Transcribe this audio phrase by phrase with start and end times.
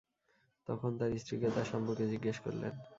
[0.67, 2.73] তখন তার স্ত্রীকে তার সম্পর্কে জিজ্ঞেস করলেন।